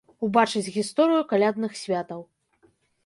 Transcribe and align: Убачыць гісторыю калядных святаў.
Убачыць 0.27 0.71
гісторыю 0.77 1.21
калядных 1.33 1.77
святаў. 1.83 2.21